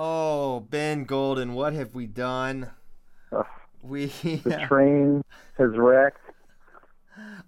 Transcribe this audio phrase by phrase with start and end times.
[0.00, 2.70] Oh, Ben Golden, what have we done?
[3.32, 3.44] Ugh,
[3.82, 5.24] We the train
[5.58, 6.20] has wrecked.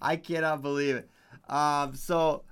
[0.03, 1.09] I cannot believe it.
[1.49, 2.43] Um, so,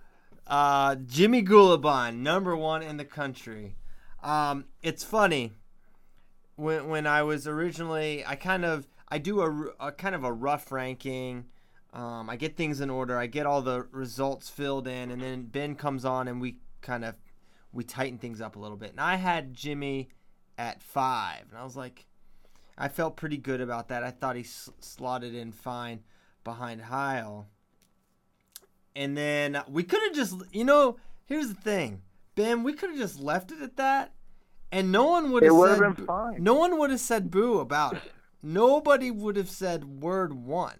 [0.46, 3.74] uh, Jimmy Gulibon, number one in the country.
[4.22, 5.54] Um, it's funny
[6.54, 10.70] when when I was originally, I kind of I do a kind of a rough
[10.70, 11.46] ranking.
[11.92, 13.18] Um, I get things in order.
[13.18, 17.04] I get all the results filled in, and then Ben comes on, and we kind
[17.04, 17.16] of
[17.72, 18.90] we tighten things up a little bit.
[18.90, 20.08] And I had Jimmy
[20.56, 22.06] at five, and I was like,
[22.76, 24.02] I felt pretty good about that.
[24.04, 26.00] I thought he s- slotted in fine
[26.44, 27.48] behind Heil.
[28.96, 30.96] And then we could have just, you know,
[31.26, 32.02] here's the thing,
[32.34, 34.12] Ben, we could have just left it at that,
[34.72, 36.42] and no one would have said, been fine.
[36.42, 38.12] no one would have said boo about it.
[38.42, 40.76] Nobody would have said word one.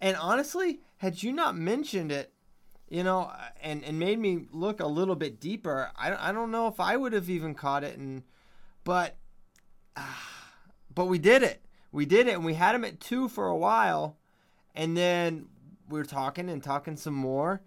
[0.00, 2.32] And honestly, had you not mentioned it,
[2.88, 3.32] you know,
[3.62, 6.80] and, and made me look a little bit deeper, I, don't- I don't know if
[6.80, 7.98] I would have even caught it.
[7.98, 8.22] And
[8.84, 9.16] but
[10.94, 11.62] but we did it.
[11.92, 14.16] We did it, and we had him at two for a while,
[14.74, 15.46] and then
[15.88, 17.62] we were talking and talking some more,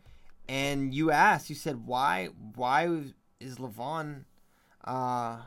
[0.48, 2.88] and you asked, you said, why why
[3.39, 4.26] is Lavion
[4.86, 5.38] uh,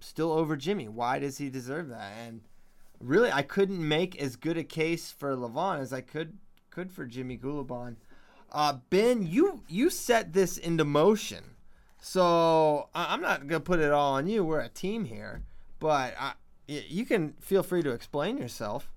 [0.00, 0.88] still over Jimmy?
[0.88, 2.12] Why does he deserve that?
[2.24, 2.42] And
[3.00, 6.38] really, I couldn't make as good a case for Lavion as I could
[6.70, 7.96] could for Jimmy Gulibon.
[8.52, 11.44] Uh, ben, you you set this into motion,
[12.00, 14.44] so I- I'm not gonna put it all on you.
[14.44, 15.42] We're a team here,
[15.78, 16.32] but I,
[16.66, 18.90] you can feel free to explain yourself.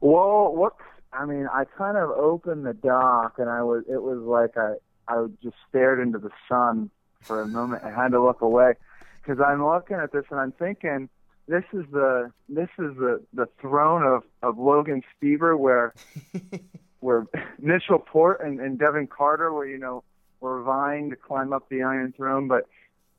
[0.00, 0.74] Well, what?
[1.12, 3.84] I mean, I kind of opened the dock, and I was.
[3.88, 4.74] It was like I,
[5.06, 7.84] I just stared into the sun for a moment.
[7.84, 8.74] I had to look away
[9.22, 11.08] because I'm looking at this, and I'm thinking,
[11.46, 15.94] this is the this is the the throne of of Logan Stieber, where
[17.02, 17.26] where
[17.58, 20.02] Mitchell Port and, and Devin Carter were, you know,
[20.40, 22.66] were vying to climb up the Iron Throne, but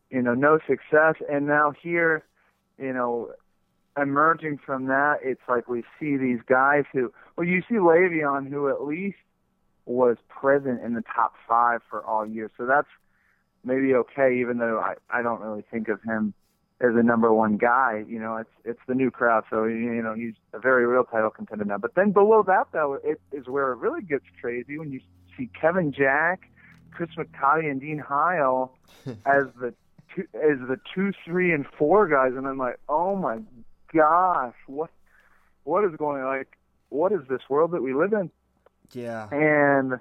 [0.09, 1.15] you know, no success.
[1.29, 2.23] And now here,
[2.77, 3.31] you know,
[3.99, 8.69] emerging from that, it's like we see these guys who, well, you see Lavion, who
[8.69, 9.17] at least
[9.85, 12.51] was present in the top five for all year.
[12.57, 12.87] So that's
[13.63, 16.33] maybe okay, even though I, I don't really think of him
[16.83, 18.03] as a number one guy.
[18.07, 21.29] You know, it's it's the new crowd, so you know he's a very real title
[21.29, 21.77] contender now.
[21.77, 24.99] But then below that, though, it is where it really gets crazy when you
[25.37, 26.49] see Kevin Jack,
[26.91, 28.73] Chris McCarty, and Dean Heil
[29.25, 29.73] as the
[30.13, 33.39] two, as the two, three, and four guys, and I'm like, oh my
[33.93, 34.91] gosh, what
[35.63, 36.37] what is going on?
[36.37, 36.57] Like,
[36.89, 38.29] what is this world that we live in?
[38.91, 39.29] Yeah.
[39.31, 39.99] And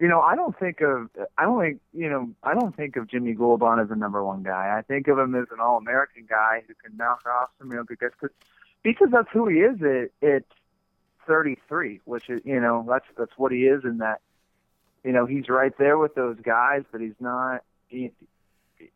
[0.00, 3.08] you know, I don't think of I don't think you know I don't think of
[3.08, 4.74] Jimmy Gulibon as a number one guy.
[4.76, 7.84] I think of him as an All American guy who can knock off some real
[7.84, 8.30] good guys cause,
[8.82, 10.44] because that's who he is at, at
[11.26, 14.20] 33, which is you know that's that's what he is in that
[15.04, 18.10] you know he's right there with those guys, but he's not he,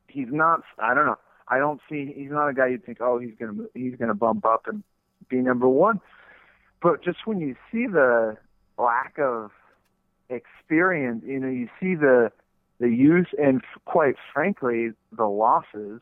[0.08, 3.18] he's not I don't know I don't see he's not a guy you'd think oh
[3.18, 4.82] he's gonna he's gonna bump up and
[5.28, 6.00] be number one,
[6.82, 8.36] but just when you see the
[8.76, 9.52] lack of
[10.30, 12.30] experience, you know, you see the
[12.80, 16.00] the use and quite frankly the losses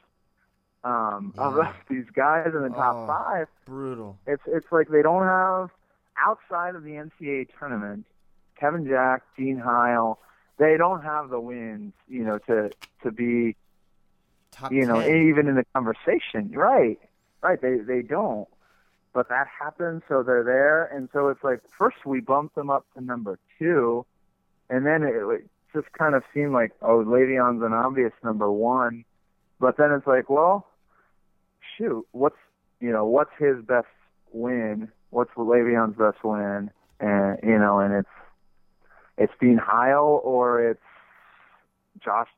[0.84, 1.54] um, of
[1.88, 3.06] these guys in the top Oh.
[3.06, 3.48] five.
[3.64, 4.18] Brutal.
[4.26, 5.70] It's it's like they don't have
[6.18, 8.04] outside of the NCAA tournament,
[8.58, 10.18] Kevin Jack, Dean Heil,
[10.58, 12.70] they don't have the wins, you know, to
[13.02, 13.56] to be
[14.52, 15.28] Top you know, 10.
[15.28, 16.50] even in the conversation.
[16.52, 16.98] Right.
[17.42, 17.60] Right.
[17.60, 18.48] They they don't.
[19.12, 22.84] But that happens, so they're there, and so it's like first we bump them up
[22.94, 24.04] to number two,
[24.70, 29.04] and then it, it just kind of seemed like oh, Lavion's an obvious number one,
[29.60, 30.66] but then it's like well,
[31.76, 32.36] shoot, what's
[32.80, 33.86] you know what's his best
[34.32, 34.88] win?
[35.10, 36.70] What's Lavion's best win?
[37.00, 38.08] And you know, and it's
[39.18, 40.80] it's Dean Heil or it's
[42.04, 42.28] Josh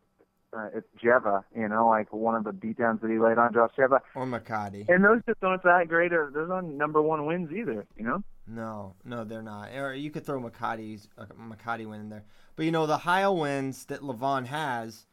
[0.56, 3.70] uh, it's Dziewa, you know, like one of the beatdowns that he laid on Josh
[3.76, 4.00] Dziewa.
[4.14, 4.88] Or McCarty.
[4.88, 8.22] And those just aren't that great, or those aren't number one wins either, you know?
[8.47, 9.70] No, no, they're not.
[9.75, 12.25] Or you could throw McCarty's uh, McCarty win in there.
[12.56, 15.06] But you know the Heil wins that Lavion has,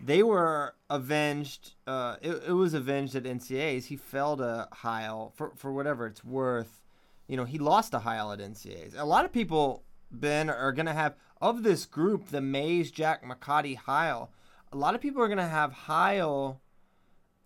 [0.00, 1.74] they were avenged.
[1.86, 3.86] Uh, it, it was avenged at NCAs.
[3.86, 6.82] He fell to Heil for for whatever it's worth.
[7.26, 8.98] You know he lost to Heil at NCAs.
[8.98, 13.76] A lot of people Ben are gonna have of this group the Mays, Jack, McCarty,
[13.76, 14.30] Heil.
[14.74, 16.60] A lot of people are gonna have Heil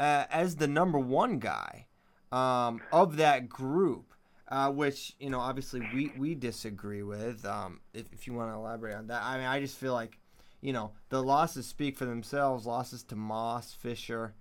[0.01, 1.87] uh, as the number one guy
[2.33, 4.15] um, of that group,
[4.49, 7.45] uh, which you know obviously we we disagree with.
[7.45, 10.19] Um, if if you want to elaborate on that, I mean I just feel like
[10.63, 12.65] you know the losses speak for themselves.
[12.65, 14.33] Losses to Moss, Fisher,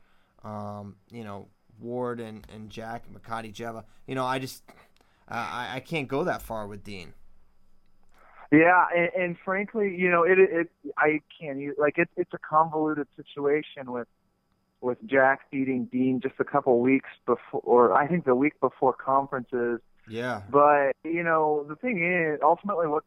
[0.46, 1.50] um, you know
[1.82, 3.84] Ward and and Jack, McCarty, Dziewa.
[4.08, 4.64] You know I just
[5.30, 7.14] uh, I I can't go that far with Dean.
[8.52, 13.08] Yeah, and, and frankly, you know, it, it, I can't, like, it, it's a convoluted
[13.16, 14.08] situation with
[14.80, 18.94] with Jack beating Dean just a couple weeks before, or I think the week before
[18.94, 19.82] conferences.
[20.08, 20.44] Yeah.
[20.50, 23.04] But you know, the thing is, ultimately, what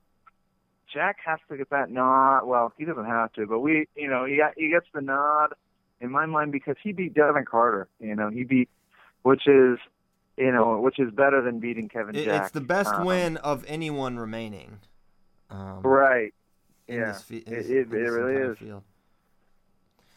[0.92, 2.44] Jack has to get that nod.
[2.44, 5.54] Well, he doesn't have to, but we, you know, he got, he gets the nod
[6.00, 7.88] in my mind because he beat Devin Carter.
[8.00, 8.68] You know, he beat,
[9.22, 9.78] which is,
[10.36, 12.42] you know, which is better than beating Kevin It- Jack.
[12.42, 14.80] it's the best Um, win of anyone remaining.
[15.50, 16.32] Um, Right.
[16.86, 17.06] yeah.
[17.12, 18.58] this, in It- it- it really is.
[18.58, 18.82] Field.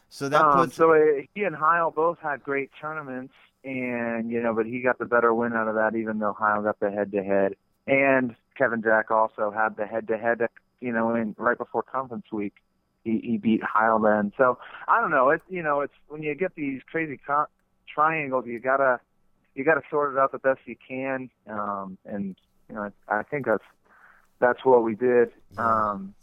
[0.08, 3.34] So that um, puts so uh, he and Heil both had great tournaments,
[3.64, 6.62] and you know, but he got the better win out of that, even though Heil
[6.62, 7.56] got the head-to-head,
[7.88, 10.48] and Kevin Jack also had the head-to-head.
[10.80, 12.54] You know, in right before conference week,
[13.02, 14.32] he he beat Heil then.
[14.36, 15.30] So I don't know.
[15.30, 17.46] It's you know, it's when you get these crazy co-
[17.92, 19.00] triangles, you gotta
[19.56, 22.36] you gotta sort it out the best you can, um, and
[22.68, 23.64] you know, I, I think that's
[24.40, 25.30] that's what we did.
[25.56, 26.14] Um,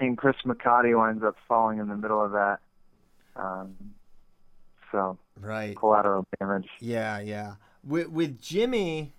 [0.00, 2.58] and Chris McCarty winds up falling in the middle of that.
[3.36, 3.74] Um,
[4.92, 5.76] so right.
[5.76, 6.68] collateral damage.
[6.80, 7.54] Yeah, yeah.
[7.82, 9.14] With with Jimmy,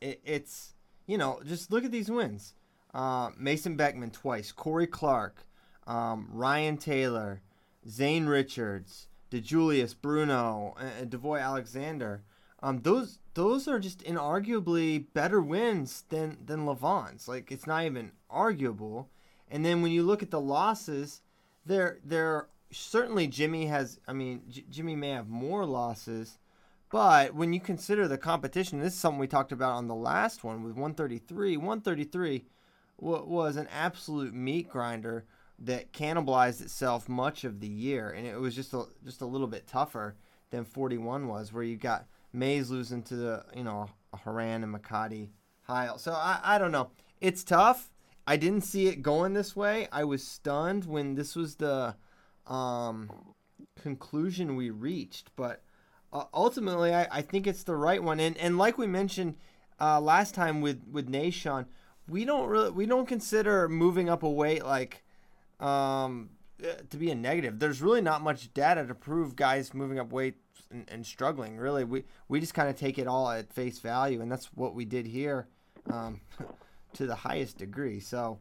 [0.00, 0.74] it, it's
[1.06, 2.54] you know just look at these wins.
[2.92, 5.44] Uh, Mason Beckman twice, Corey Clark,
[5.86, 7.40] um, Ryan Taylor,
[7.88, 12.22] Zane Richards, DiJulius Bruno, and, and Devoy Alexander.
[12.64, 17.28] Um, those those are just inarguably better wins than than Lavion's.
[17.28, 19.10] Like it's not even arguable.
[19.50, 21.20] And then when you look at the losses,
[21.66, 24.00] they're they're certainly Jimmy has.
[24.08, 26.38] I mean, J- Jimmy may have more losses,
[26.90, 30.42] but when you consider the competition, this is something we talked about on the last
[30.42, 31.58] one with 133.
[31.58, 32.46] 133
[32.96, 35.26] wa- was an absolute meat grinder
[35.58, 39.48] that cannibalized itself much of the year, and it was just a just a little
[39.48, 40.16] bit tougher
[40.48, 43.88] than 41 was, where you got Mays losing to the you know
[44.24, 45.30] Haran and Makati
[45.62, 45.98] Heil.
[45.98, 46.90] So I I don't know.
[47.20, 47.90] It's tough.
[48.26, 49.88] I didn't see it going this way.
[49.92, 51.94] I was stunned when this was the
[52.46, 53.10] um,
[53.80, 55.62] conclusion we reached, but
[56.12, 58.20] uh, ultimately, I, I think it's the right one.
[58.20, 59.36] And and like we mentioned
[59.80, 61.66] uh, last time with with Nashon,
[62.08, 65.02] we don't really we don't consider moving up a weight like
[65.60, 66.30] um,
[66.62, 67.58] uh, to be a negative.
[67.58, 70.36] There's really not much data to prove guys moving up weight
[70.74, 71.56] and, and struggling.
[71.56, 74.74] Really, we we just kind of take it all at face value, and that's what
[74.74, 75.48] we did here
[75.90, 76.20] um,
[76.94, 78.00] to the highest degree.
[78.00, 78.40] So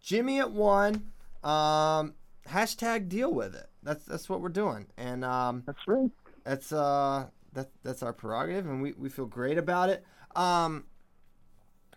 [0.00, 1.12] Jimmy at one.
[1.44, 2.14] Um,
[2.48, 3.68] hashtag deal with it.
[3.82, 6.10] That's that's what we're doing, and um, That's right.
[6.44, 10.04] that's uh that that's our prerogative and we, we feel great about it
[10.36, 10.84] um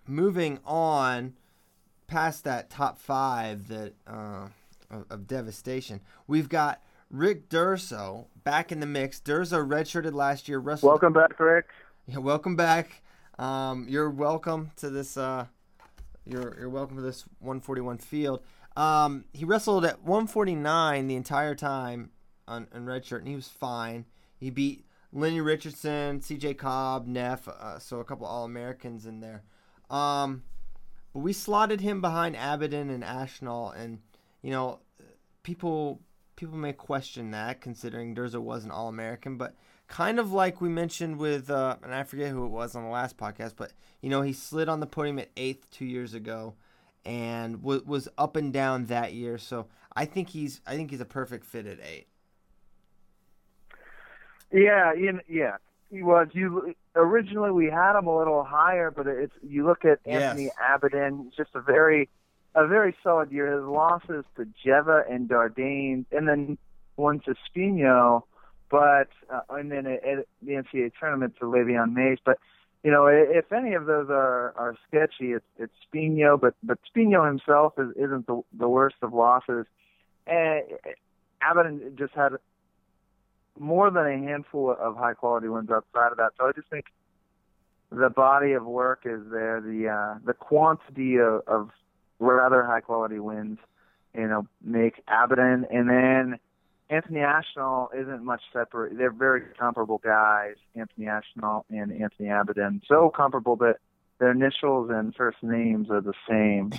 [0.07, 1.33] moving on
[2.07, 4.47] past that top five that uh
[4.89, 10.59] of, of devastation we've got rick durso back in the mix durso redshirted last year
[10.59, 11.69] wrestled Welcome back, Rick.
[12.05, 13.01] yeah, welcome back
[13.37, 15.45] um you're welcome to this uh
[16.25, 18.41] you're you're welcome to this 141 field
[18.77, 22.11] um he wrestled at 149 the entire time
[22.47, 24.05] on, on red shirt and he was fine
[24.37, 26.53] he beat Lenny Richardson, C.J.
[26.53, 29.43] Cobb, Neff, uh, so a couple All Americans in there.
[29.89, 30.43] Um,
[31.13, 33.99] but we slotted him behind Abidin and Ashnault, and
[34.43, 34.79] you know,
[35.41, 35.99] people
[36.39, 39.55] people may question that considering Durso was an All American, but
[39.89, 42.89] kind of like we mentioned with, uh, and I forget who it was on the
[42.89, 46.53] last podcast, but you know, he slid on the podium at eighth two years ago,
[47.03, 49.37] and w- was up and down that year.
[49.37, 52.07] So I think he's I think he's a perfect fit at eight.
[54.51, 55.57] Yeah, know, yeah.
[55.91, 56.29] He was.
[56.31, 60.53] You originally we had him a little higher, but it's you look at Anthony Yes.
[60.57, 61.35] Abidin.
[61.35, 62.07] Just a very,
[62.55, 63.51] a very solid year.
[63.51, 66.57] His losses to Dziewa and Dardane, and then
[66.95, 68.23] one to Spino,
[68.69, 72.17] but uh, and then at, the NCAA tournament to Lavion Mays.
[72.23, 72.39] But
[72.83, 77.27] you know, if any of those are are sketchy, it's it's Spino, but but Spino
[77.27, 79.65] himself is, isn't the the worst of losses.
[80.27, 80.63] And
[81.41, 82.33] Abidin just had
[83.57, 86.31] more than a handful of high quality wins outside of that.
[86.37, 86.85] So I just think
[87.91, 91.69] the body of work is there, the uh, the quantity of, of
[92.19, 93.57] rather high quality wins,
[94.15, 96.39] you know, make Abidin and then
[96.91, 98.97] Anthony Ashnault isn't much separate.
[98.97, 102.81] They're very comparable guys, Anthony Ashnault and Anthony Abidin.
[102.87, 103.75] So comparable that
[104.19, 106.73] their initials and first names are the same.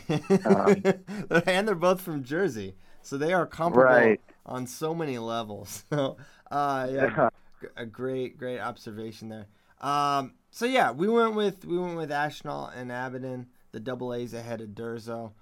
[0.45, 4.21] Um, and they're both from Jersey, so they are comparable Right.
[4.45, 5.85] on so many levels.
[5.93, 6.17] So,
[6.51, 7.29] uh, yeah,
[7.63, 9.47] g- a great, great observation there.
[9.81, 14.35] Um, so yeah, we went with we went with Ashnault and Abidin, the double A's
[14.35, 15.33] ahead of Durso.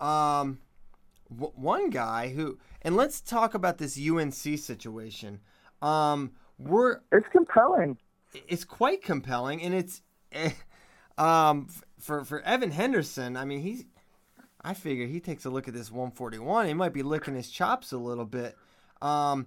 [0.00, 0.58] Um,
[1.30, 5.40] w- one guy who, and let's talk about this UNC situation.
[5.82, 7.98] Um, we're It's compelling.
[8.48, 10.02] it's quite compelling, and it's
[10.32, 10.50] eh,
[11.16, 11.68] um
[11.98, 13.36] for for Evan Henderson.
[13.36, 13.84] I mean, he's
[14.62, 16.66] I figure he takes a look at this 141.
[16.66, 18.56] He might be licking his chops a little bit.
[19.00, 19.46] Um,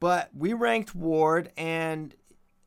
[0.00, 2.14] But we ranked Ward, and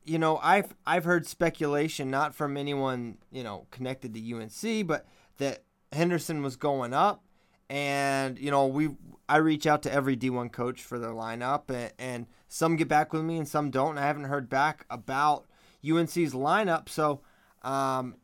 [0.04, 5.06] you know, I've I've heard speculation not from anyone you know connected to UNC, but
[5.38, 7.24] that Henderson was going up,
[7.68, 8.90] and you know we
[9.28, 13.12] I reach out to every D1 coach for their lineup, and, and some get back
[13.12, 13.90] with me and some don't.
[13.90, 15.46] And I haven't heard back about
[15.88, 17.20] UNC's lineup, so
[17.62, 18.16] um,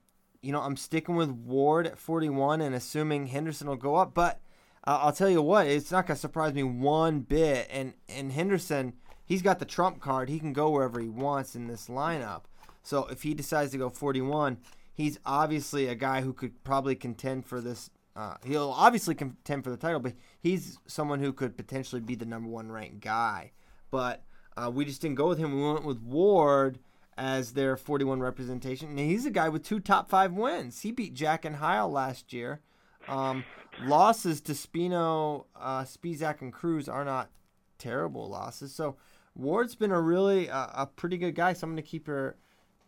[0.42, 4.40] you know I'm sticking with Ward at 41 and assuming Henderson will go up, but.
[4.82, 7.68] Uh, I'll tell you what, it's not to surprise me one bit.
[7.70, 8.94] And and Henderson,
[9.26, 10.30] he's got the trump card.
[10.30, 12.44] He can go wherever he wants in this lineup.
[12.82, 14.58] So if he decides to go 41,
[15.00, 17.90] he's obviously a guy who could probably contend for this.
[18.14, 22.26] Uh, he'll obviously contend for the title, but he's someone who could potentially be the
[22.26, 23.52] number one ranked guy.
[23.90, 24.24] But
[24.56, 25.56] uh, we just didn't go with him.
[25.56, 26.78] We went with Ward
[27.16, 28.90] as their 41 representation.
[28.90, 30.82] And he's a guy with two top five wins.
[30.82, 32.60] He beat Jack and Heil last year.
[33.08, 33.44] Um,
[33.82, 37.30] losses to Spino, uh, Spizak, and Cruz are not
[37.78, 38.74] terrible losses.
[38.74, 38.96] So
[39.34, 42.36] Ward's been a really uh, a pretty good guy, So I'm going to keep her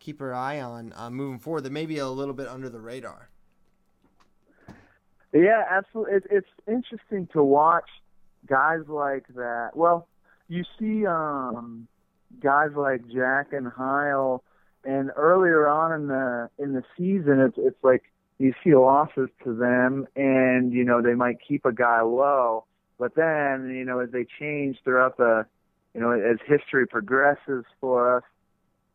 [0.03, 1.61] keep her eye on uh, moving forward.
[1.61, 3.29] That may be a little bit under the radar.
[5.31, 6.15] Yeah, absolutely.
[6.15, 7.89] It, it's interesting to watch
[8.47, 9.71] guys like that.
[9.73, 10.07] Well,
[10.47, 11.87] you see um,
[12.41, 14.43] guys like Jack and Heil,
[14.83, 18.03] and earlier on in the in the season, it's it's like
[18.37, 22.65] you see losses to them, and you know they might keep a guy low,
[22.99, 25.45] but then you know as they change throughout the,
[25.95, 28.23] you know as history progresses for us,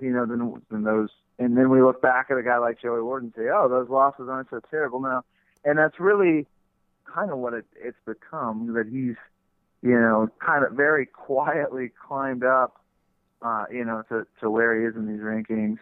[0.00, 3.02] you know then then those and then we look back at a guy like Joey
[3.02, 5.25] Ward and say, oh those losses aren't so terrible now,
[5.64, 6.47] and that's really
[7.05, 9.17] kind of what it, it's become that he's
[9.83, 12.81] you know kind of very quietly climbed up,
[13.43, 15.78] uh, you know to to where he is in these rankings.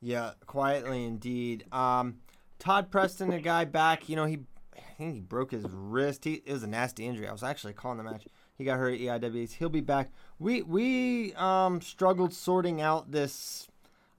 [0.00, 1.64] Yeah, quietly indeed.
[1.72, 2.18] Um,
[2.58, 4.40] Todd Preston, a guy back, you know, he
[4.76, 6.24] I think he broke his wrist.
[6.24, 7.28] He it was a nasty injury.
[7.28, 8.26] I was actually calling the match.
[8.56, 9.52] He got hurt at EIWs.
[9.54, 10.10] He'll be back.
[10.38, 13.68] We we um struggled sorting out this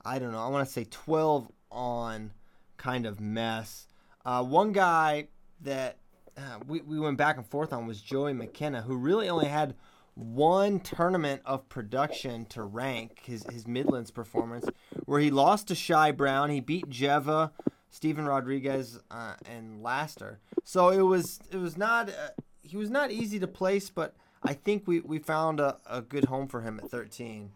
[0.06, 2.32] I don't know, I want to say 12 on
[2.78, 3.88] kind of mess.
[4.26, 5.28] Uh, one guy
[5.62, 5.98] that
[6.38, 9.76] uh, we, we went back and forth on was Joey McKenna, who really only had
[10.14, 14.66] one tournament of production to rank his, his Midlands performance,
[15.06, 16.52] where he lost to Shy Brown.
[16.52, 17.52] He beat Dziewa
[17.90, 20.40] Stephen Rodriguez, uh, and Laster.
[20.64, 22.30] So it was it was not uh,
[22.62, 24.16] he was not easy to place, but
[24.48, 27.52] I think we, we found a, a good home for him at 13.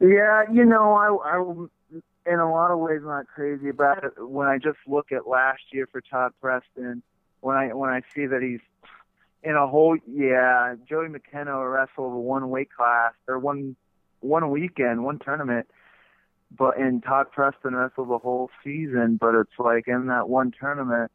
[0.00, 4.12] Yeah, you know, I, I in a lot of ways not crazy about it.
[4.18, 7.02] When I just look at last year for Todd Preston,
[7.40, 8.60] when I when I see that he's
[9.42, 13.76] in a whole yeah, Joey McKenna wrestled one weight class or one
[14.20, 15.68] one weekend, one tournament
[16.56, 21.10] but and Todd Preston wrestled the whole season, but it's like in that one tournament,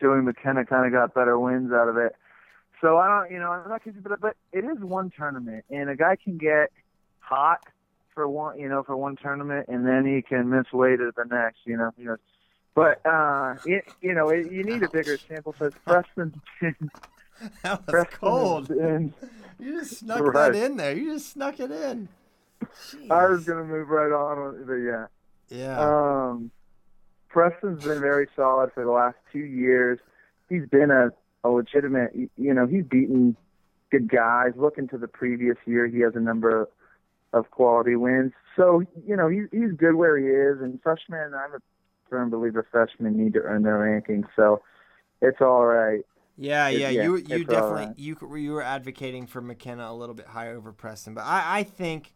[0.00, 2.14] Joey McKenna kind of got better wins out of it.
[2.82, 5.88] So I don't, you know, I'm not kidding but but it is one tournament, and
[5.88, 6.70] a guy can get
[7.20, 7.60] hot
[8.12, 11.24] for one, you know, for one tournament, and then he can miss weight at the
[11.24, 12.16] next, you know, you know.
[12.74, 15.72] But uh, it, you know, it, you need a bigger sample size.
[15.86, 16.34] Preston's
[17.62, 18.70] that was Preston cold.
[19.58, 20.52] You just snuck right.
[20.52, 20.96] that in there.
[20.96, 22.08] You just snuck it in.
[22.64, 23.10] Jeez.
[23.12, 25.06] I was gonna move right on, but yeah.
[25.50, 25.78] Yeah.
[25.78, 26.50] Um,
[27.28, 30.00] Preston's been very solid for the last two years.
[30.48, 31.12] He's been a,
[31.44, 33.36] a legitimate, you know, he's beaten
[33.90, 34.52] good guys.
[34.56, 36.68] Looking to the previous year, he has a number
[37.32, 38.32] of quality wins.
[38.56, 40.62] So, you know, he's he's good where he is.
[40.62, 41.58] And freshmen, I'm a
[42.08, 44.26] firm believer freshmen need to earn their rankings.
[44.36, 44.62] So,
[45.20, 46.04] it's all right.
[46.36, 47.98] Yeah, yeah, yeah you you definitely right.
[47.98, 51.62] you you were advocating for McKenna a little bit higher over Preston, but I I
[51.62, 52.14] think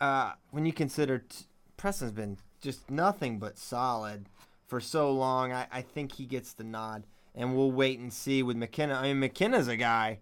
[0.00, 1.46] uh, when you consider t-
[1.76, 4.26] Preston's been just nothing but solid
[4.66, 8.42] for so long, I, I think he gets the nod, and we'll wait and see
[8.42, 8.94] with McKenna.
[8.94, 10.20] I mean, McKenna's a guy.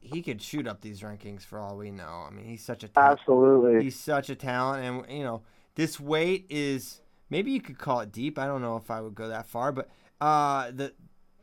[0.00, 2.24] He could shoot up these rankings for all we know.
[2.26, 3.20] I mean, he's such a talent.
[3.20, 3.84] absolutely.
[3.84, 5.42] He's such a talent, and you know,
[5.76, 7.00] this weight is
[7.30, 8.38] maybe you could call it deep.
[8.38, 9.88] I don't know if I would go that far, but
[10.20, 10.94] uh, the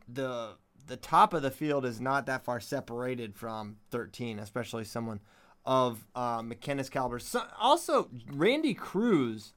[0.07, 0.55] the
[0.87, 5.19] the top of the field is not that far separated from 13, especially someone
[5.65, 7.19] of uh, McKenna's caliber.
[7.19, 9.53] So, also, Randy Cruz,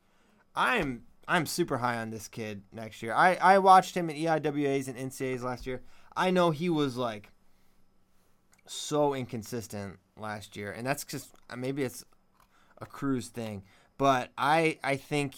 [0.55, 3.13] I'm I'm super high on this kid next year.
[3.13, 5.83] I, I watched him at EIWAs and NCAAs last year.
[6.17, 7.31] I know he was like
[8.67, 12.03] so inconsistent last year, and that's just uh, maybe it's
[12.81, 13.63] a Cruz thing,
[13.99, 15.35] but I I think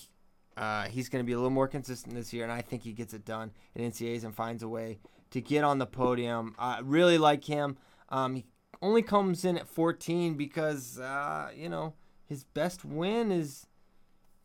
[0.56, 2.92] uh, he's going to be a little more consistent this year, and I think he
[2.92, 6.54] gets it done at NCAAs and finds a way to get on the podium.
[6.58, 7.76] I really like him.
[8.10, 8.46] Um, he
[8.82, 11.94] only comes in at 14 because, uh, you know,
[12.26, 13.66] his best win is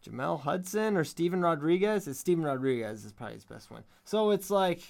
[0.06, 2.08] Jamel Hudson or Steven Rodriguez.
[2.08, 3.84] It's Steven Rodriguez is probably his best win.
[4.04, 4.82] So it's like,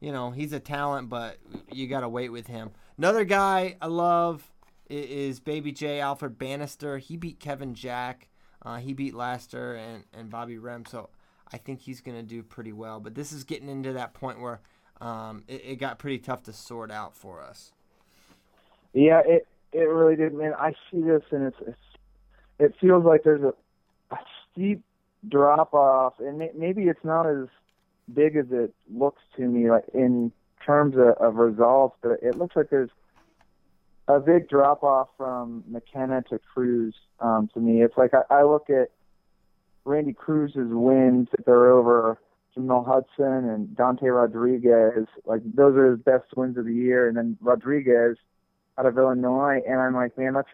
[0.00, 1.38] you know, he's a talent, but
[1.72, 2.70] you got to wait with him.
[2.98, 4.50] Another guy I love
[4.88, 6.98] is Baby J Alfred Bannister.
[6.98, 8.28] He beat Kevin Jack.
[8.62, 10.84] Uh, he beat Laster and, and Bobby Rem.
[10.86, 11.10] So
[11.52, 13.00] I think he's going to do pretty well.
[13.00, 14.60] But this is getting into that point where
[15.00, 17.72] um, it, it, got pretty tough to sort out for us.
[18.92, 20.54] Yeah, it it really did, man.
[20.58, 21.78] I see this and it's, it's
[22.58, 23.52] it feels like there's a
[24.56, 24.82] steep
[25.28, 27.48] drop off, and maybe it's not as
[28.12, 30.32] big as it looks to me, like in
[30.64, 32.90] terms of, of results, but it looks like there's
[34.08, 37.82] a big drop off from McKenna to Cruz um, to me.
[37.82, 38.90] It's like I, I look at
[39.84, 42.18] Randy Cruz's wins that they're over
[42.56, 45.06] Jamel Hudson and Dante Rodriguez.
[45.24, 48.16] Like those are his best wins of the year, and then Rodriguez
[48.78, 50.48] out of Illinois, and I'm like, man, that's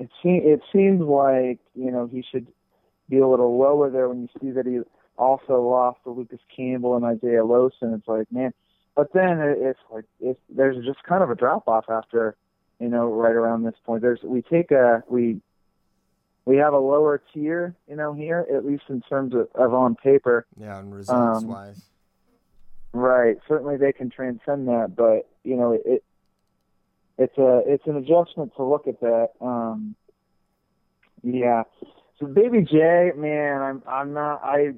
[0.00, 0.10] it.
[0.22, 2.46] Seems it seems like you know he should
[3.08, 4.80] be a little lower there when you see that he
[5.16, 7.94] also lost to Lucas Campbell and Isaiah Lawson.
[7.94, 8.52] It's like, man,
[8.96, 12.36] but then it's like if there's just kind of a drop off after
[12.80, 14.02] you know right around this point.
[14.02, 15.40] There's we take a we
[16.44, 19.94] we have a lower tier, you know, here at least in terms of, of on
[19.94, 20.46] paper.
[20.58, 21.82] Yeah, and results um, wise.
[22.92, 23.38] Right.
[23.46, 26.02] Certainly, they can transcend that, but you know, it
[27.20, 29.28] it's a it's an adjustment to look at that.
[29.42, 29.94] Um,
[31.22, 31.64] yeah.
[32.18, 34.72] So, Baby J, man, I'm I'm not I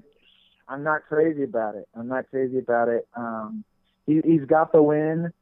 [0.68, 1.88] I'm not crazy about it.
[1.94, 3.06] I'm not crazy about it.
[3.16, 3.62] Um,
[4.06, 5.32] he, he's got the win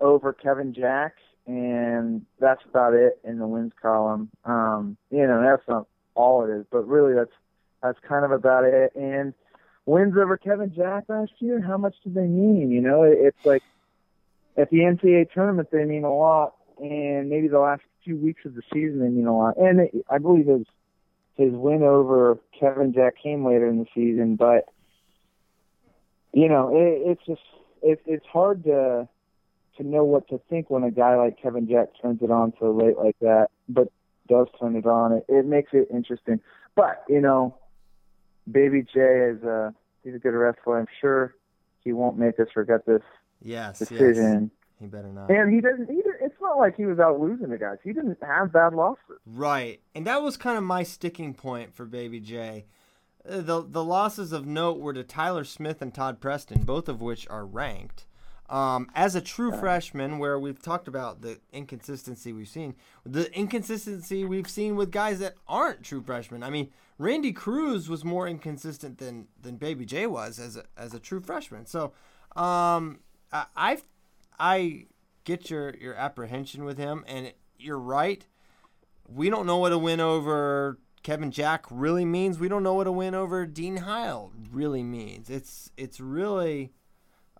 [0.00, 1.16] over Kevin Jack,
[1.46, 4.30] and that's about it in the wins column.
[4.46, 7.34] Um, you know, that's not all it is, but really that's
[7.82, 8.94] that's kind of about it.
[8.94, 9.34] And
[9.84, 12.70] wins over Kevin Jack last year, how much do they mean?
[12.70, 13.62] You know, it, it's like
[14.60, 18.54] at the NCAA tournament they mean a lot, and maybe the last few weeks of
[18.54, 19.56] the season they mean a lot.
[19.56, 20.66] And I believe his
[21.36, 24.66] his win over Kevin Jack came later in the season, but
[26.32, 27.40] you know, it, it's just
[27.82, 29.08] it, it's hard to
[29.76, 32.70] to know what to think when a guy like Kevin Jack turns it on so
[32.70, 33.88] late like that, but
[34.28, 35.12] does turn it on.
[35.12, 36.40] It, it makes it interesting.
[36.76, 37.56] But you know,
[38.50, 40.78] Baby J is a he's a good wrestler.
[40.78, 41.34] I'm sure
[41.84, 43.02] he won't make us forget this
[43.42, 44.42] yes, decision.
[44.42, 44.50] Yes.
[44.80, 45.30] He better not.
[45.30, 46.18] And he either.
[46.22, 47.78] It's not like he was out losing the guys.
[47.84, 49.18] He didn't have bad losses.
[49.26, 52.64] Right, and that was kind of my sticking point for Baby J.
[53.28, 57.02] Uh, the the losses of note were to Tyler Smith and Todd Preston, both of
[57.02, 58.06] which are ranked.
[58.48, 62.74] Um, as a true freshman, where we've talked about the inconsistency we've seen,
[63.04, 66.42] the inconsistency we've seen with guys that aren't true freshmen.
[66.42, 70.94] I mean, Randy Cruz was more inconsistent than than Baby J was as a, as
[70.94, 71.66] a true freshman.
[71.66, 71.92] So,
[72.34, 72.98] um,
[73.32, 73.78] I, I
[74.38, 74.86] I
[75.24, 78.26] get your your apprehension with him, and you're right.
[79.06, 82.38] We don't know what a win over Kevin Jack really means.
[82.38, 85.30] We don't know what a win over Dean Heil really means.
[85.30, 86.72] It's it's really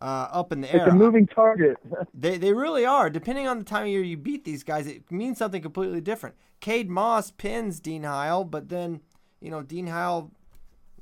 [0.01, 0.85] uh, up in the air.
[0.87, 1.77] It's a moving target.
[2.15, 3.11] they they really are.
[3.11, 6.37] Depending on the time of year you beat these guys, it means something completely different.
[6.61, 9.01] Cade Moss pins Dean Heil, but then
[9.41, 10.31] you know Dean Heil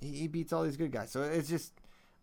[0.00, 1.10] he, beats all these good guys.
[1.10, 1.72] So it's just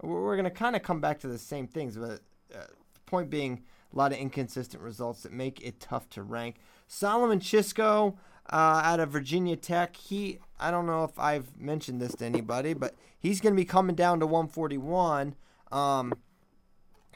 [0.01, 1.97] we're, we're gonna kind of come back to the same things.
[1.97, 2.21] But
[2.55, 2.65] uh,
[3.05, 3.63] point being,
[3.93, 6.57] a lot of inconsistent results that make it tough to rank.
[6.87, 8.15] Solomon Chishko
[8.51, 9.95] uh, out of Virginia Tech.
[9.95, 13.65] He, I don't know if I've mentioned this to anybody, but he's going to be
[13.65, 15.35] coming down to 141.
[15.71, 16.13] Um,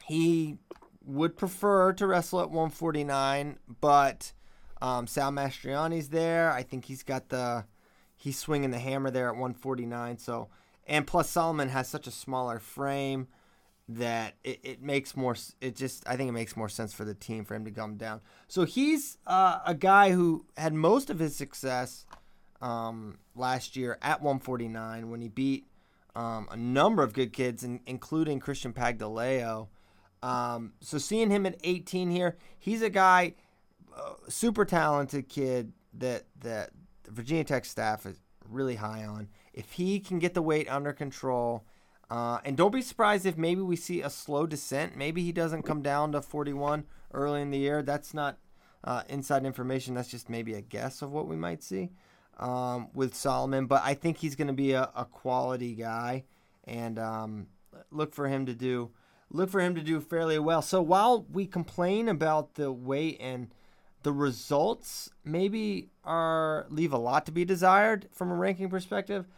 [0.06, 0.58] he
[1.04, 4.32] would prefer to wrestle at 149, but
[4.82, 6.50] um, Sal Mastriani's there.
[6.50, 7.64] I think he's got the
[8.16, 10.18] he's swinging the hammer there at 149.
[10.18, 10.48] So,
[10.86, 13.28] and plus Solomon has such a smaller frame
[13.96, 17.14] that it, it makes more it just i think it makes more sense for the
[17.14, 18.20] team for him to come down.
[18.48, 22.06] So he's uh, a guy who had most of his success
[22.60, 25.66] um, last year at 149 when he beat
[26.14, 29.68] um, a number of good kids in, including christian pagdilao
[30.22, 33.34] um, so seeing him at 18 here he's a guy
[33.96, 36.70] uh, super talented kid that that
[37.08, 39.28] virginia tech staff is really high on.
[39.52, 41.64] If he can get the weight under control
[42.10, 44.96] uh, and don't be surprised if maybe we see a slow descent.
[44.96, 47.82] Maybe he doesn't come down to 41 early in the year.
[47.82, 48.38] That's not
[48.82, 49.94] uh, inside information.
[49.94, 51.90] That's just maybe a guess of what we might see
[52.38, 53.66] um, with Solomon.
[53.66, 56.24] But I think he's going to be a, a, quality guy,
[56.64, 57.46] and um,
[57.92, 58.90] look for him to do
[59.32, 60.62] look for him to do fairly well.
[60.62, 63.54] So while we complain about the weight and
[64.02, 69.28] the results, maybe are leave a lot to be desired from a ranking perspective.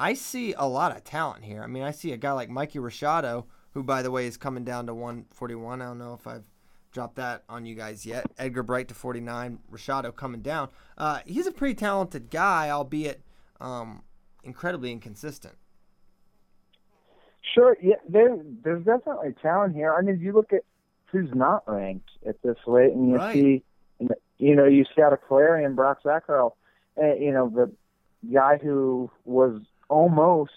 [0.00, 1.62] I see a lot of talent here.
[1.62, 4.64] I mean, I see a guy like Mikey Rashado, who, by the way, is coming
[4.64, 5.82] down to 141.
[5.82, 6.44] I don't know if I've
[6.90, 8.24] dropped that on you guys yet.
[8.38, 9.58] Edgar Bright to 49.
[9.70, 10.70] Rashado coming down.
[10.96, 13.20] Uh, he's a pretty talented guy, albeit
[13.60, 14.02] um,
[14.42, 15.54] incredibly inconsistent.
[17.54, 17.76] Sure.
[17.82, 19.94] Yeah, there, there's definitely talent here.
[19.94, 20.62] I mean, if you look at
[21.06, 23.34] who's not ranked at this weight, and you Right.
[23.34, 23.62] see,
[24.38, 26.52] you know, you see out of Clarion, Brock Zacherl,
[27.00, 27.70] uh, you know, the
[28.32, 30.52] guy who was almost,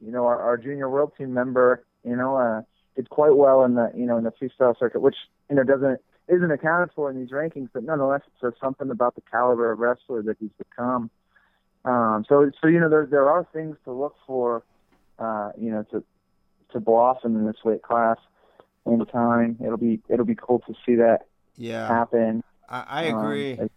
[0.00, 2.62] you know, our, our junior world team member, you know, uh,
[2.94, 5.16] did quite well in the, you know, in the freestyle circuit, which
[5.50, 9.14] you know doesn't isn't accounted for in these rankings, but nonetheless, it says something about
[9.14, 11.10] the caliber of wrestler that he's become.
[11.84, 14.64] Um, so, so you know, there there are things to look for,
[15.18, 16.04] uh, you know, to
[16.72, 18.16] to blossom in this weight class
[18.86, 19.56] in time.
[19.64, 21.20] It'll be it'll be cool to see that
[21.56, 22.42] Yeah, happen.
[22.68, 23.52] I, I Um, agree.
[23.52, 23.72] it-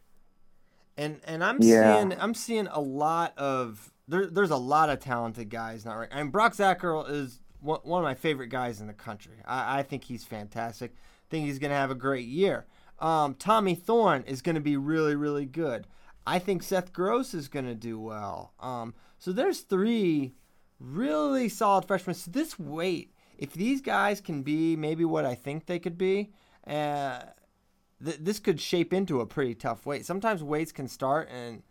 [0.98, 1.82] and and I'm Yeah.
[2.10, 6.10] seeing I'm seeing a lot of there, there's a lot of talented guys not right.
[6.12, 9.38] I mean Brock Zacherl is one, of my favorite guys in the country.
[9.46, 10.94] I, I think he's fantastic.
[10.96, 12.66] I think he's gonna have a great year.
[13.00, 15.88] Um, Tommy Thorne is gonna be really really good.
[16.26, 18.54] I think Seth Gross is gonna do well.
[18.60, 20.34] Um, so there's three
[20.80, 22.16] really solid freshmen.
[22.16, 26.32] So this weight, if these guys can be maybe what I think they could be,
[26.66, 27.20] uh,
[28.04, 30.06] th- this could shape into a pretty tough weight.
[30.06, 31.64] Sometimes weights can start and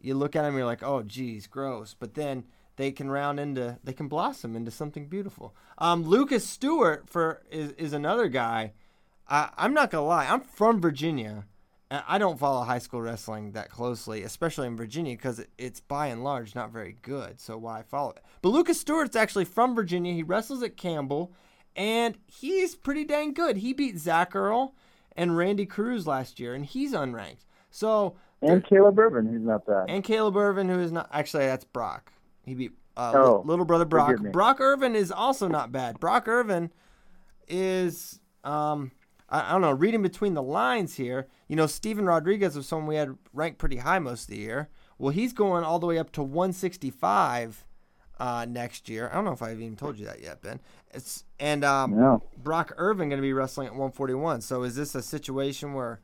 [0.00, 1.94] you look at them, you're like, oh, geez, gross.
[1.98, 2.44] But then
[2.76, 5.54] they can round into, they can blossom into something beautiful.
[5.78, 8.72] Um, Lucas Stewart for is, is another guy.
[9.28, 11.44] I, I'm not gonna lie, I'm from Virginia.
[11.90, 15.80] and I don't follow high school wrestling that closely, especially in Virginia, because it, it's
[15.80, 17.40] by and large not very good.
[17.40, 18.22] So why follow it?
[18.42, 20.14] But Lucas Stewart's actually from Virginia.
[20.14, 21.32] He wrestles at Campbell,
[21.74, 23.58] and he's pretty dang good.
[23.58, 24.72] He beat Zacherl
[25.16, 27.44] and Randy Cruz last year, and he's unranked.
[27.70, 29.86] So And Caleb Irvin, who's not bad.
[29.88, 32.12] and Caleb Irvin, who is not actually that's Brock.
[32.44, 34.16] He beat uh, Oh, little brother Brock.
[34.32, 36.00] Brock Irvin is also not bad.
[36.00, 36.70] Brock Irvin
[37.48, 38.92] is um
[39.28, 39.72] I, I don't know.
[39.72, 43.76] Reading between the lines here, you know, Steven Rodriguez was someone we had ranked pretty
[43.78, 44.68] high most of the year.
[44.98, 47.64] Well, he's going all the way up to 165
[48.18, 49.08] uh, next year.
[49.10, 50.60] I don't know if I've even told you that yet, Ben.
[50.92, 52.22] It's and um, No.
[52.42, 54.40] Brock Irvin going to be wrestling at 141.
[54.42, 56.00] So is this a situation where,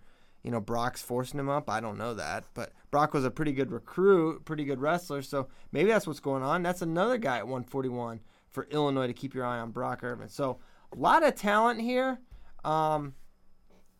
[0.46, 1.68] you know, Brock's forcing him up?
[1.68, 5.20] I don't know that, but Brock was a pretty good recruit, pretty good wrestler.
[5.20, 6.62] So maybe that's what's going on.
[6.62, 10.28] That's another guy at 141 for Illinois to keep your eye on Brock Irvin.
[10.28, 10.61] So
[10.92, 12.20] a lot of talent here.
[12.64, 13.14] Um,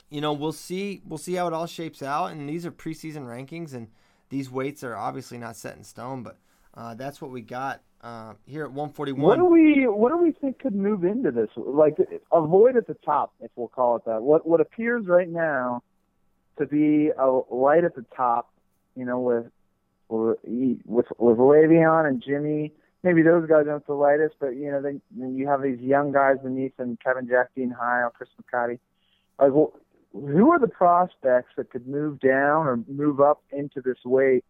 [0.09, 1.03] you know, we'll see.
[1.05, 2.31] We'll see how it all shapes out.
[2.31, 3.89] And these are preseason rankings, and
[4.29, 6.23] these weights are obviously not set in stone.
[6.23, 6.39] But
[6.75, 9.21] uh, that's what we got uh, here at 141.
[9.21, 11.49] What do we what do we think could move into this?
[11.57, 11.97] Like
[12.31, 14.23] avoid at the top, if we'll call it that.
[14.23, 15.83] What what appears right now
[16.59, 18.51] to be a light at the top,
[18.95, 19.47] you know, with
[20.09, 20.39] with
[20.85, 22.73] with, with Lavion and Jimmy.
[23.03, 26.13] Maybe those guys aren't the lightest, but you know, then, then you have these young
[26.13, 28.79] guys beneath them, Kevin Jack, Dean Heil, Chris McCarty.
[29.39, 29.73] Like, well,
[30.13, 34.45] who are the prospects that could move down or move up into this weight?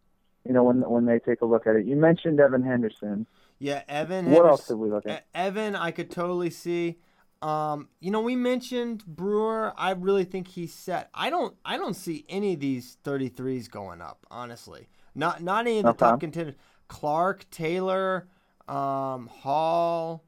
[0.45, 1.85] You know, when when they take a look at it.
[1.85, 3.27] You mentioned Evan Henderson.
[3.59, 4.31] Yeah, Evan.
[4.31, 5.25] What else Henderson- did we look at?
[5.35, 6.97] Evan, I could totally see.
[7.41, 9.73] Um, you know, we mentioned Brewer.
[9.77, 11.09] I really think he's set.
[11.13, 11.55] I don't.
[11.63, 14.25] I don't see any of these 33s going up.
[14.31, 15.97] Honestly, not not any of the Okay.
[15.99, 16.55] top contenders.
[16.87, 18.27] Clark, Taylor,
[18.67, 20.23] um, Hall,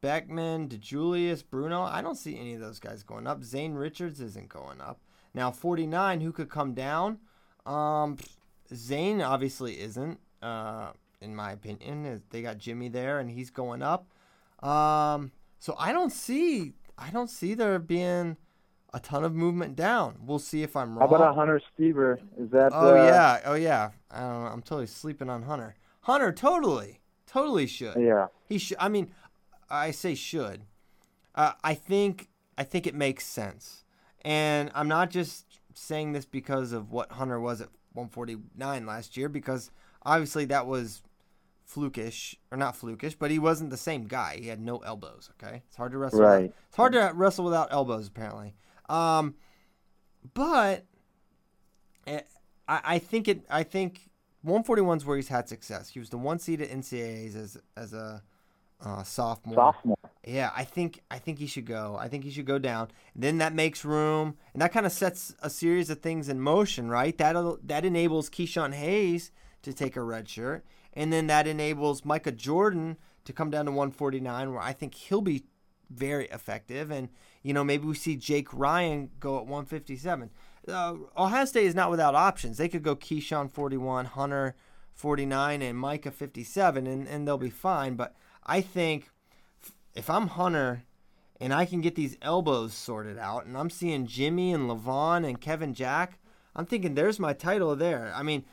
[0.00, 1.82] Beckman, DiJulius, Bruno.
[1.82, 3.44] I don't see any of those guys going up.
[3.44, 4.98] Zane Richards isn't going up.
[5.34, 7.18] Now 49, who could come down?
[7.66, 8.16] Um,
[8.74, 10.18] Zane obviously isn't.
[10.42, 14.06] Uh, in my opinion, they got Jimmy there, and he's going up.
[14.66, 16.72] Um, so I don't see.
[16.98, 18.36] I don't see there being
[18.92, 20.16] a ton of movement down.
[20.24, 21.08] We'll see if I'm wrong.
[21.08, 22.18] How about a Hunter Stieber?
[22.38, 22.72] Is that?
[22.74, 23.90] Oh uh, yeah, oh yeah.
[24.10, 24.46] I don't know.
[24.48, 25.76] I'm totally sleeping on Hunter.
[26.00, 27.96] Hunter totally, totally should.
[27.96, 28.26] Yeah.
[28.48, 28.78] He should.
[28.80, 29.12] I mean,
[29.68, 30.62] I say should.
[31.36, 32.28] Uh, I think.
[32.58, 33.84] I think it makes sense,
[34.22, 39.30] and I'm not just saying this because of what Hunter was at 149 last year,
[39.30, 39.70] because
[40.04, 41.00] obviously that was
[41.74, 44.38] flukish or not flukish, but he wasn't the same guy.
[44.40, 45.30] He had no elbows.
[45.32, 46.20] Okay, it's hard to wrestle.
[46.20, 46.42] Right.
[46.42, 48.54] Without, it's hard to wrestle without elbows, apparently.
[48.88, 49.34] Um,
[50.34, 50.84] but
[52.06, 52.20] eh,
[52.68, 53.44] I, I think it.
[53.50, 54.10] I think
[54.42, 55.90] 141 is where he's had success.
[55.90, 58.22] He was the one seed at NCAA's as as a
[58.82, 59.56] uh, sophomore.
[59.56, 59.96] Sophomore.
[60.26, 61.96] Yeah, I think I think he should go.
[61.98, 62.88] I think he should go down.
[63.16, 66.88] then that makes room, and that kind of sets a series of things in motion,
[66.88, 67.16] right?
[67.18, 69.30] That that enables Keyshawn Hayes
[69.62, 73.70] to take a red shirt, and then that enables Micah Jordan to come down to
[73.70, 75.44] 149, where I think he'll be
[75.90, 76.90] very effective.
[76.90, 77.08] And
[77.42, 80.30] you know, maybe we see Jake Ryan go at 157.
[80.68, 82.58] Uh, Ohio State is not without options.
[82.58, 84.54] They could go Keyshawn 41, Hunter
[84.94, 87.94] 49, and Micah 57, and, and they'll be fine.
[87.94, 89.10] But I think
[89.94, 90.84] if I'm Hunter
[91.40, 95.40] and I can get these elbows sorted out, and I'm seeing Jimmy and Lavion and
[95.40, 96.18] Kevin Jack,
[96.54, 98.12] I'm thinking there's my title there.
[98.14, 98.44] I mean,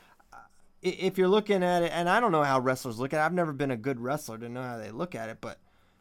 [0.82, 3.32] if you're looking at it, and I don't know how wrestlers look at it, I've
[3.32, 5.58] never been a good wrestler to know how they look at it, but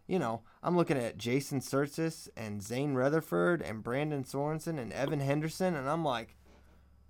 [0.07, 5.19] you know, I'm looking at Jason Tsirtsis and Zain Retherford and Brandon Sorensen and Evan
[5.19, 6.37] Henderson, and I'm like,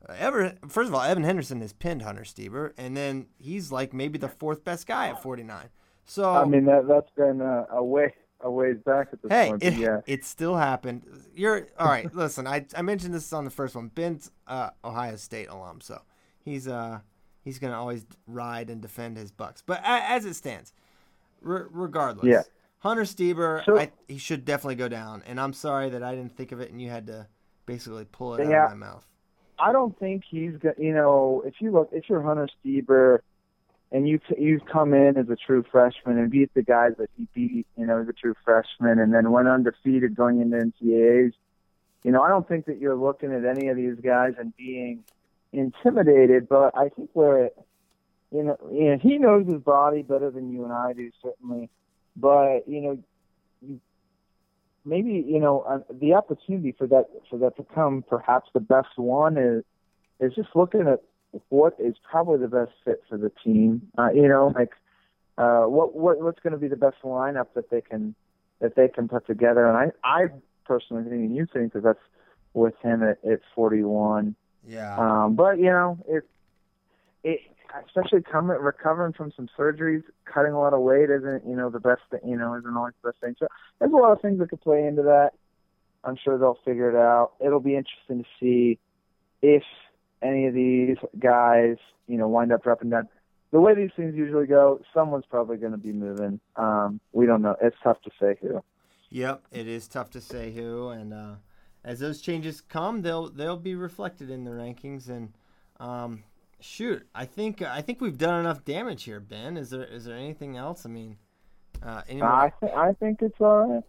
[0.09, 4.17] Ever first of all, Evan Henderson has pinned Hunter Stieber, and then he's like maybe
[4.17, 5.69] the fourth best guy at 49.
[6.05, 9.49] So I mean that that's been uh, a way a ways back at this hey,
[9.49, 9.63] point.
[9.63, 11.03] it, yeah, it still happened.
[11.35, 12.13] You're all right.
[12.15, 13.89] listen, I I mentioned this on the first one.
[13.89, 16.01] Ben's uh, Ohio State alum, so
[16.39, 16.99] he's uh
[17.47, 19.63] he's gonna always ride and defend his Bucks.
[19.65, 20.73] But as it stands,
[21.41, 22.41] re- regardless, yeah.
[22.79, 25.23] Hunter Stieber, So- I, he should definitely go down.
[25.25, 27.27] And I'm sorry that I didn't think of it, and you had to
[27.65, 28.65] basically pull it Yeah.
[28.65, 29.07] out of my mouth.
[29.59, 30.77] I don't think he's got.
[30.77, 33.19] You know, if you look, if you're Hunter Stieber,
[33.91, 37.27] and you you come in as a true freshman and beat the guys that he
[37.33, 41.33] beat, you know, as a true freshman, and then went undefeated going into NCAA's.
[42.03, 45.03] You know, I don't think that you're looking at any of these guys and being
[45.53, 47.57] intimidated, but I think where it,
[48.31, 51.69] you know, you know, he knows his body better than you and I do, certainly.
[52.15, 52.99] But you know,
[53.61, 53.79] you
[54.85, 58.97] maybe you know uh, the opportunity for that for that to come perhaps the best
[58.97, 59.63] one is
[60.19, 61.01] is just looking at
[61.49, 63.81] what is probably the best fit for the team.
[63.97, 64.71] Uh, you know, like
[65.37, 68.15] uh, what what what's going to be the best lineup that they can
[68.59, 69.67] that they can put together.
[69.67, 70.27] And I I
[70.65, 71.99] personally think, and you think that that's
[72.53, 74.35] with him at, at 41.
[74.67, 74.97] Yeah.
[74.97, 76.23] Um, but you know, it
[77.23, 77.39] it
[77.85, 81.79] especially coming recovering from some surgeries, cutting a lot of weight isn't you know the
[81.79, 82.19] best thing.
[82.25, 83.35] You know, isn't always the best thing.
[83.39, 83.47] So
[83.79, 85.31] there's a lot of things that could play into that.
[86.03, 87.31] I'm sure they'll figure it out.
[87.43, 88.79] It'll be interesting to see
[89.41, 89.63] if
[90.21, 91.77] any of these guys,
[92.07, 93.07] you know, wind up dropping down.
[93.51, 96.39] The way these things usually go, someone's probably going to be moving.
[96.55, 97.55] Um, we don't know.
[97.61, 98.61] It's tough to say who.
[99.09, 101.35] Yep, it is tough to say who, and uh,
[101.87, 105.07] as those changes come, they'll they'll be reflected in the rankings.
[105.07, 105.31] And
[105.79, 106.23] um,
[106.59, 109.55] shoot, I think I think we've done enough damage here, Ben.
[109.55, 110.85] Is there is there anything else?
[110.85, 111.15] I mean,
[111.81, 112.29] uh, any more?
[112.29, 113.83] I th- I think it's all right.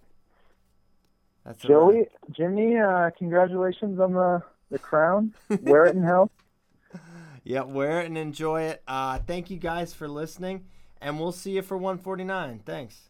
[1.45, 5.35] That's Joey, Jimmy, uh, congratulations on the the crown.
[5.63, 6.31] Wear it in health.
[7.43, 8.83] Yeah, wear it and enjoy it.
[8.87, 10.67] Uh, thank you guys for listening,
[11.01, 12.61] and we'll see you for 149.
[12.67, 13.08] Thanks.